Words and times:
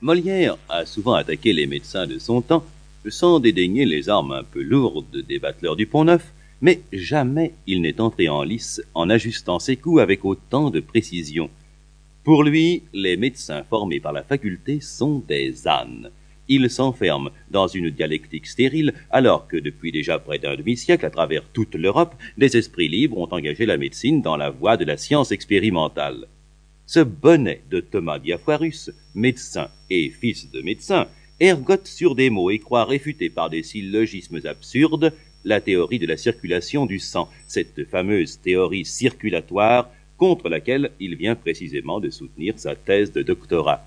Molière 0.00 0.56
a 0.68 0.86
souvent 0.86 1.14
attaqué 1.14 1.52
les 1.52 1.66
médecins 1.66 2.06
de 2.06 2.20
son 2.20 2.40
temps, 2.40 2.64
sans 3.08 3.40
dédaigner 3.40 3.84
les 3.84 4.08
armes 4.08 4.30
un 4.30 4.44
peu 4.44 4.62
lourdes 4.62 5.24
des 5.26 5.40
battleurs 5.40 5.74
du 5.74 5.86
Pont-Neuf, 5.86 6.32
mais 6.60 6.82
jamais 6.92 7.52
il 7.66 7.82
n'est 7.82 8.00
entré 8.00 8.28
en 8.28 8.44
lice 8.44 8.80
en 8.94 9.10
ajustant 9.10 9.58
ses 9.58 9.76
coups 9.76 10.00
avec 10.00 10.24
autant 10.24 10.70
de 10.70 10.78
précision. 10.78 11.50
Pour 12.22 12.44
lui, 12.44 12.84
les 12.92 13.16
médecins 13.16 13.64
formés 13.64 13.98
par 13.98 14.12
la 14.12 14.22
faculté 14.22 14.80
sont 14.80 15.18
des 15.26 15.66
ânes. 15.66 16.10
Ils 16.48 16.70
s'enferment 16.70 17.30
dans 17.50 17.66
une 17.66 17.90
dialectique 17.90 18.46
stérile, 18.46 18.94
alors 19.10 19.48
que 19.48 19.56
depuis 19.56 19.90
déjà 19.90 20.20
près 20.20 20.38
d'un 20.38 20.54
demi-siècle, 20.54 21.06
à 21.06 21.10
travers 21.10 21.42
toute 21.52 21.74
l'Europe, 21.74 22.14
des 22.36 22.56
esprits 22.56 22.88
libres 22.88 23.18
ont 23.18 23.32
engagé 23.32 23.66
la 23.66 23.76
médecine 23.76 24.22
dans 24.22 24.36
la 24.36 24.50
voie 24.50 24.76
de 24.76 24.84
la 24.84 24.96
science 24.96 25.32
expérimentale. 25.32 26.28
Ce 26.88 27.00
bonnet 27.00 27.60
de 27.70 27.80
Thomas 27.80 28.18
Diafoirus, 28.18 28.90
médecin 29.14 29.68
et 29.90 30.08
fils 30.08 30.50
de 30.50 30.62
médecin, 30.62 31.06
ergote 31.38 31.86
sur 31.86 32.14
des 32.14 32.30
mots 32.30 32.48
et 32.48 32.60
croit 32.60 32.86
réfuter 32.86 33.28
par 33.28 33.50
des 33.50 33.62
syllogismes 33.62 34.40
absurdes 34.46 35.12
la 35.44 35.60
théorie 35.60 35.98
de 35.98 36.06
la 36.06 36.16
circulation 36.16 36.86
du 36.86 36.98
sang, 36.98 37.28
cette 37.46 37.84
fameuse 37.84 38.40
théorie 38.40 38.86
circulatoire 38.86 39.90
contre 40.16 40.48
laquelle 40.48 40.90
il 40.98 41.16
vient 41.16 41.34
précisément 41.34 42.00
de 42.00 42.08
soutenir 42.08 42.54
sa 42.56 42.74
thèse 42.74 43.12
de 43.12 43.20
doctorat. 43.20 43.86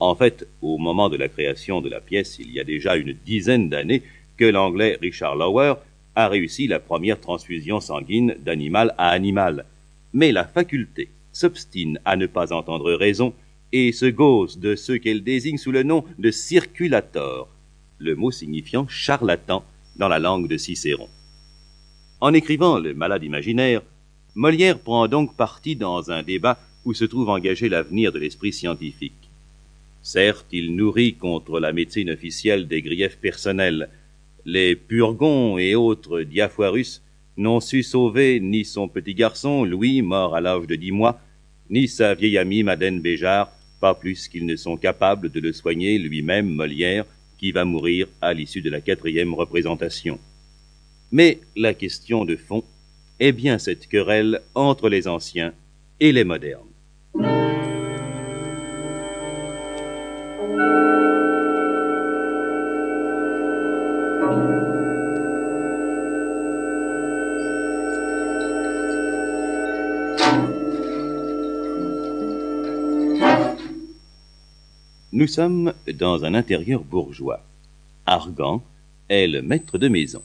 En 0.00 0.16
fait, 0.16 0.44
au 0.60 0.76
moment 0.76 1.08
de 1.08 1.16
la 1.16 1.28
création 1.28 1.80
de 1.80 1.88
la 1.88 2.00
pièce, 2.00 2.40
il 2.40 2.50
y 2.50 2.58
a 2.58 2.64
déjà 2.64 2.96
une 2.96 3.14
dizaine 3.24 3.68
d'années, 3.68 4.02
que 4.36 4.44
l'anglais 4.44 4.98
Richard 5.00 5.36
Lower 5.36 5.74
a 6.16 6.26
réussi 6.26 6.66
la 6.66 6.80
première 6.80 7.20
transfusion 7.20 7.78
sanguine 7.78 8.34
d'animal 8.40 8.92
à 8.98 9.10
animal. 9.10 9.66
Mais 10.12 10.32
la 10.32 10.44
faculté 10.44 11.08
s'obstine 11.34 12.00
à 12.06 12.16
ne 12.16 12.26
pas 12.26 12.54
entendre 12.54 12.94
raison 12.94 13.34
et 13.72 13.92
se 13.92 14.06
gausse 14.06 14.56
de 14.58 14.76
ceux 14.76 14.96
qu'elle 14.96 15.22
désigne 15.22 15.58
sous 15.58 15.72
le 15.72 15.82
nom 15.82 16.04
de 16.18 16.30
circulator, 16.30 17.48
le 17.98 18.14
mot 18.14 18.30
signifiant 18.30 18.88
charlatan 18.88 19.64
dans 19.96 20.08
la 20.08 20.18
langue 20.18 20.48
de 20.48 20.56
Cicéron. 20.56 21.08
En 22.20 22.32
écrivant 22.32 22.78
Le 22.78 22.94
malade 22.94 23.24
imaginaire, 23.24 23.82
Molière 24.34 24.78
prend 24.78 25.06
donc 25.08 25.36
parti 25.36 25.76
dans 25.76 26.10
un 26.10 26.22
débat 26.22 26.58
où 26.84 26.94
se 26.94 27.04
trouve 27.04 27.28
engagé 27.28 27.68
l'avenir 27.68 28.12
de 28.12 28.18
l'esprit 28.18 28.52
scientifique. 28.52 29.30
Certes, 30.02 30.46
il 30.52 30.76
nourrit 30.76 31.14
contre 31.14 31.60
la 31.60 31.72
médecine 31.72 32.10
officielle 32.10 32.68
des 32.68 32.82
griefs 32.82 33.18
personnels. 33.18 33.88
Les 34.44 34.76
Purgons 34.76 35.56
et 35.56 35.74
autres 35.74 36.20
Diafoirus 36.22 37.00
n'ont 37.36 37.60
su 37.60 37.82
sauver 37.82 38.40
ni 38.40 38.64
son 38.64 38.88
petit 38.88 39.14
garçon, 39.14 39.64
Louis, 39.64 40.02
mort 40.02 40.34
à 40.34 40.40
l'âge 40.40 40.66
de 40.66 40.74
dix 40.74 40.92
mois, 40.92 41.20
ni 41.70 41.88
sa 41.88 42.14
vieille 42.14 42.38
amie 42.38 42.62
Madeleine 42.62 43.00
Béjart, 43.00 43.50
pas 43.80 43.94
plus 43.94 44.28
qu'ils 44.28 44.46
ne 44.46 44.56
sont 44.56 44.76
capables 44.76 45.30
de 45.30 45.40
le 45.40 45.52
soigner 45.52 45.98
lui-même, 45.98 46.48
Molière, 46.48 47.04
qui 47.38 47.52
va 47.52 47.64
mourir 47.64 48.06
à 48.20 48.32
l'issue 48.32 48.62
de 48.62 48.70
la 48.70 48.80
quatrième 48.80 49.34
représentation. 49.34 50.18
Mais 51.12 51.40
la 51.56 51.74
question 51.74 52.24
de 52.24 52.36
fond 52.36 52.64
est 53.20 53.32
bien 53.32 53.58
cette 53.58 53.86
querelle 53.86 54.40
entre 54.54 54.88
les 54.88 55.06
anciens 55.06 55.52
et 56.00 56.12
les 56.12 56.24
modernes. 56.24 56.62
Nous 75.14 75.28
sommes 75.28 75.72
dans 75.94 76.24
un 76.24 76.34
intérieur 76.34 76.82
bourgeois. 76.82 77.40
Argan 78.04 78.64
est 79.08 79.28
le 79.28 79.42
maître 79.42 79.78
de 79.78 79.86
maison. 79.86 80.22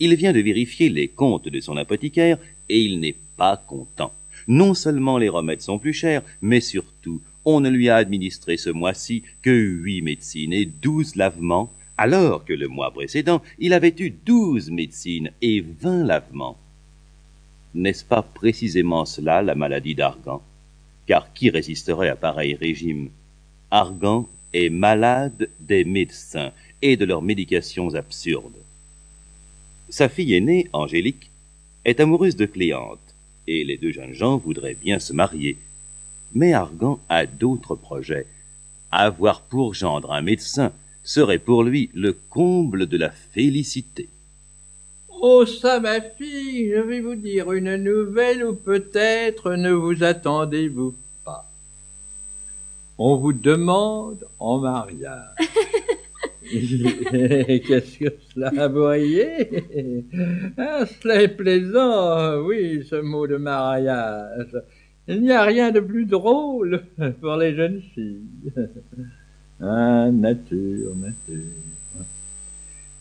Il 0.00 0.14
vient 0.16 0.34
de 0.34 0.40
vérifier 0.40 0.90
les 0.90 1.08
comptes 1.08 1.48
de 1.48 1.60
son 1.60 1.78
apothicaire 1.78 2.36
et 2.68 2.78
il 2.78 3.00
n'est 3.00 3.16
pas 3.38 3.56
content. 3.56 4.12
Non 4.48 4.74
seulement 4.74 5.16
les 5.16 5.30
remèdes 5.30 5.62
sont 5.62 5.78
plus 5.78 5.94
chers, 5.94 6.22
mais 6.42 6.60
surtout, 6.60 7.22
on 7.46 7.60
ne 7.60 7.70
lui 7.70 7.88
a 7.88 7.96
administré 7.96 8.58
ce 8.58 8.68
mois-ci 8.68 9.22
que 9.40 9.50
huit 9.50 10.02
médecines 10.02 10.52
et 10.52 10.66
douze 10.66 11.16
lavements, 11.16 11.72
alors 11.96 12.44
que 12.44 12.52
le 12.52 12.68
mois 12.68 12.92
précédent, 12.92 13.40
il 13.58 13.72
avait 13.72 13.96
eu 13.98 14.10
douze 14.10 14.70
médecines 14.70 15.30
et 15.40 15.62
vingt 15.62 16.04
lavements. 16.04 16.58
N'est-ce 17.74 18.04
pas 18.04 18.20
précisément 18.20 19.06
cela 19.06 19.40
la 19.40 19.54
maladie 19.54 19.94
d'Argan? 19.94 20.42
Car 21.06 21.32
qui 21.32 21.48
résisterait 21.48 22.10
à 22.10 22.16
pareil 22.16 22.56
régime? 22.56 23.08
Argan 23.70 24.28
est 24.52 24.70
malade 24.70 25.48
des 25.60 25.84
médecins 25.84 26.52
et 26.82 26.96
de 26.96 27.04
leurs 27.04 27.22
médications 27.22 27.94
absurdes. 27.94 28.62
Sa 29.88 30.08
fille 30.08 30.34
aînée, 30.34 30.68
Angélique, 30.72 31.30
est 31.84 32.00
amoureuse 32.00 32.36
de 32.36 32.46
Cléante, 32.46 33.14
et 33.46 33.64
les 33.64 33.76
deux 33.76 33.92
jeunes 33.92 34.12
gens 34.12 34.36
voudraient 34.38 34.74
bien 34.74 34.98
se 34.98 35.12
marier. 35.12 35.56
Mais 36.32 36.52
Argan 36.52 37.00
a 37.08 37.26
d'autres 37.26 37.76
projets. 37.76 38.26
Avoir 38.90 39.42
pour 39.42 39.74
gendre 39.74 40.12
un 40.12 40.22
médecin 40.22 40.72
serait 41.02 41.38
pour 41.38 41.62
lui 41.62 41.90
le 41.94 42.12
comble 42.12 42.86
de 42.86 42.96
la 42.96 43.10
félicité. 43.10 44.08
Oh 45.08 45.46
ça, 45.46 45.80
ma 45.80 46.00
fille, 46.00 46.70
je 46.70 46.80
vais 46.80 47.00
vous 47.00 47.14
dire 47.14 47.52
une 47.52 47.76
nouvelle 47.76 48.44
où 48.44 48.54
peut-être 48.54 49.54
ne 49.54 49.70
vous 49.70 50.02
attendez-vous 50.02 50.94
on 52.98 53.16
vous 53.16 53.32
demande 53.32 54.26
en 54.38 54.58
mariage. 54.58 55.34
Qu'est-ce 56.50 57.98
que 57.98 58.14
cela, 58.34 58.68
vous 58.68 58.80
voyez? 58.80 59.48
Ah, 60.56 60.84
Cela 60.86 61.22
est 61.22 61.28
plaisant, 61.36 62.38
oui, 62.42 62.86
ce 62.88 62.96
mot 62.96 63.26
de 63.26 63.36
mariage. 63.36 64.56
Il 65.08 65.22
n'y 65.22 65.32
a 65.32 65.42
rien 65.42 65.70
de 65.72 65.80
plus 65.80 66.04
drôle 66.06 66.84
pour 67.20 67.36
les 67.36 67.54
jeunes 67.54 67.82
filles. 67.94 68.52
Ah, 69.60 70.08
nature, 70.12 70.94
nature. 70.96 71.42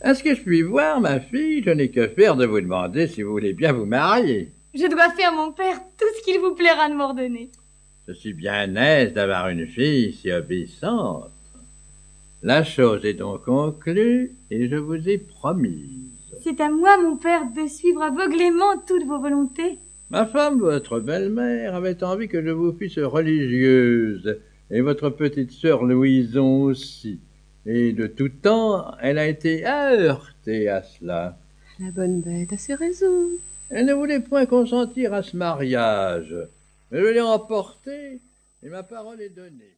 Est-ce 0.00 0.22
que 0.22 0.34
je 0.34 0.40
puis 0.42 0.62
voir, 0.62 1.00
ma 1.00 1.18
fille? 1.20 1.62
Je 1.64 1.70
n'ai 1.70 1.90
que 1.90 2.06
faire 2.08 2.36
de 2.36 2.46
vous 2.46 2.60
demander 2.60 3.06
si 3.08 3.22
vous 3.22 3.32
voulez 3.32 3.52
bien 3.52 3.72
vous 3.72 3.84
marier. 3.84 4.52
Je 4.74 4.86
dois 4.88 5.10
faire, 5.10 5.32
mon 5.32 5.50
père, 5.52 5.80
tout 5.98 6.06
ce 6.16 6.22
qu'il 6.24 6.40
vous 6.40 6.54
plaira 6.54 6.88
de 6.88 6.94
m'ordonner. 6.94 7.50
Je 8.08 8.14
suis 8.14 8.32
bien 8.32 8.74
aise 8.76 9.12
d'avoir 9.12 9.50
une 9.50 9.66
fille 9.66 10.14
si 10.14 10.32
obéissante. 10.32 11.30
La 12.42 12.64
chose 12.64 13.04
est 13.04 13.12
donc 13.12 13.44
conclue 13.44 14.34
et 14.50 14.66
je 14.66 14.76
vous 14.76 15.06
ai 15.10 15.18
promise. 15.18 16.08
C'est 16.42 16.58
à 16.58 16.70
moi, 16.70 16.96
mon 16.96 17.16
père, 17.16 17.42
de 17.54 17.68
suivre 17.68 18.00
aveuglément 18.00 18.78
toutes 18.86 19.04
vos 19.04 19.20
volontés. 19.20 19.78
Ma 20.08 20.24
femme, 20.24 20.58
votre 20.58 21.00
belle-mère, 21.00 21.74
avait 21.74 22.02
envie 22.02 22.28
que 22.28 22.42
je 22.42 22.48
vous 22.48 22.72
fisse 22.72 22.98
religieuse, 22.98 24.38
et 24.70 24.80
votre 24.80 25.10
petite 25.10 25.52
sœur 25.52 25.84
Louison 25.84 26.62
aussi. 26.62 27.20
Et 27.66 27.92
de 27.92 28.06
tout 28.06 28.30
temps, 28.30 28.94
elle 29.02 29.18
a 29.18 29.26
été 29.26 29.66
heurtée 29.66 30.70
à 30.70 30.82
cela. 30.82 31.36
La 31.78 31.90
bonne 31.90 32.22
bête 32.22 32.54
a 32.54 32.56
ses 32.56 32.74
raisons. 32.74 33.28
Elle 33.68 33.84
ne 33.84 33.92
voulait 33.92 34.20
point 34.20 34.46
consentir 34.46 35.12
à 35.12 35.22
ce 35.22 35.36
mariage. 35.36 36.34
Je 36.90 36.96
l'ai 36.96 37.20
emporté 37.20 38.22
et 38.62 38.68
ma 38.68 38.82
parole 38.82 39.20
est 39.20 39.28
donnée. 39.28 39.76